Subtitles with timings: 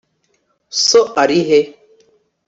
[0.85, 1.59] so ari he